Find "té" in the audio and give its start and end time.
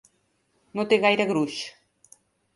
0.93-0.99